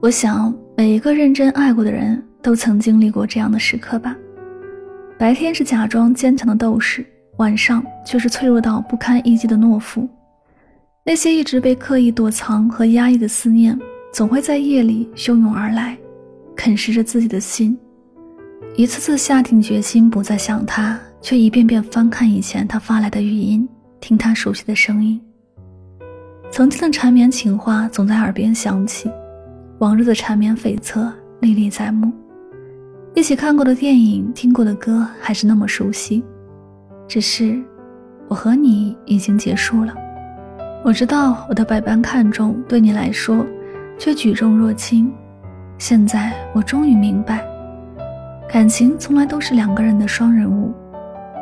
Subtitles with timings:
[0.00, 4.16] 我想，每一个认真爱过的人都曾经历过这样的时刻吧。
[5.18, 7.04] 白天是假装坚强的斗士，
[7.38, 10.08] 晚上却是脆弱到不堪一击的懦夫。
[11.04, 13.76] 那些一直被刻意躲藏和压抑的思念，
[14.12, 15.98] 总会在夜里汹涌而来，
[16.54, 17.76] 啃食着自己的心。
[18.76, 25.20] 一次次下定决心不再想他，却一遍遍翻看以前他发来的语音，听他熟悉的声音。
[26.52, 29.10] 曾经的缠绵情话总在耳边响起，
[29.78, 31.10] 往日的缠绵悱恻
[31.40, 32.12] 历历在目。
[33.14, 36.24] 一起看过的电影、听过的歌还是那么熟悉，
[37.06, 37.60] 只是
[38.28, 39.94] 我和你已经结束了。
[40.84, 43.44] 我知道我的百般看重对你来说，
[43.98, 45.12] 却举重若轻。
[45.78, 47.44] 现在我终于明白，
[48.48, 50.72] 感情从来都是两个人的双人舞。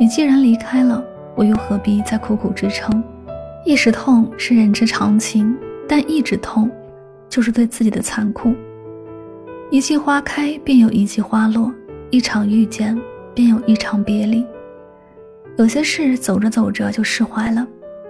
[0.00, 1.04] 你既然离开了，
[1.34, 3.02] 我又何必再苦苦支撑？
[3.64, 5.54] 一时痛是人之常情，
[5.86, 6.70] 但一直痛，
[7.32, 8.54] 就是对自己的残酷。
[9.70, 11.72] 一季花开，便有一季花落；
[12.10, 12.94] 一场遇见，
[13.32, 14.44] 便有一场别离。
[15.56, 17.66] 有些事走着走着就释怀了，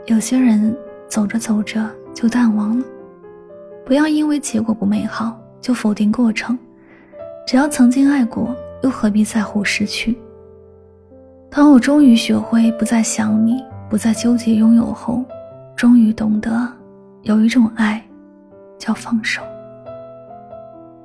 [0.06, 0.76] 有些人。
[1.08, 2.84] 走着走着就淡忘了，
[3.84, 6.58] 不要因为结果不美好就否定过程。
[7.46, 10.16] 只要曾经爱过，又何必在乎失去？
[11.50, 15.22] 当我终于学会不再想你，不再纠结拥有后，
[15.76, 16.66] 终于懂得，
[17.24, 18.02] 有一种爱，
[18.82, 19.40] 叫放手。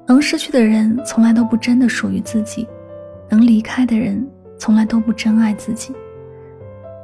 [0.07, 2.65] 能失去的人，从来都不真的属于自己；
[3.29, 5.93] 能离开的人，从来都不真爱自己。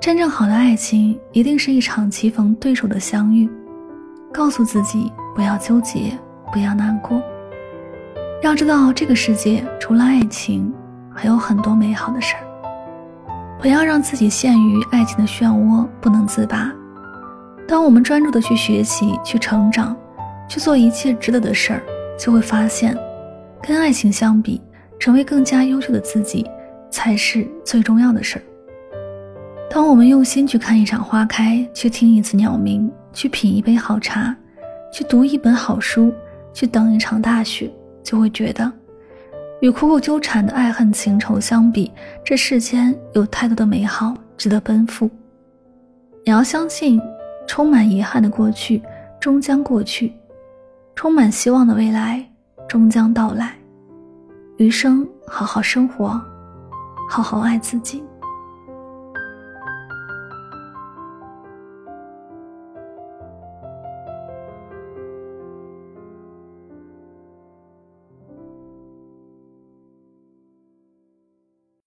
[0.01, 3.47] 真正好的爱情，一定是一场棋逢对手的相遇。
[4.33, 6.17] 告诉自己不要纠结，
[6.51, 7.21] 不要难过。
[8.41, 10.73] 要知道，这个世界除了爱情，
[11.13, 12.41] 还有很多美好的事儿。
[13.61, 16.73] 不要让自己陷于爱情的漩涡不能自拔。
[17.67, 19.95] 当我们专注的去学习、去成长、
[20.53, 21.81] 去做一切值得的事儿，
[22.15, 22.95] 就会发现，
[23.59, 24.61] 跟爱情相比，
[24.99, 26.47] 成为更加优秀的自己，
[26.91, 28.43] 才是最重要的事儿。
[29.67, 34.35] 当我们用心去看一场花开，去听一次鸟鸣，去品一杯好茶，
[34.91, 36.13] 去读一本好书，
[36.53, 37.67] 去等一场大雪，
[38.03, 38.71] 就会觉得，
[39.59, 41.91] 与苦苦纠缠的爱恨情仇相比，
[42.23, 45.09] 这世间有太多的美好值得奔赴。
[46.23, 47.01] 你要相信，
[47.47, 48.83] 充满遗憾的过去
[49.19, 50.13] 终将过去，
[51.03, 52.25] 充满希望的未来
[52.65, 53.53] 终将到来。
[54.55, 56.17] 余生好好生活，
[57.09, 58.01] 好好爱自己。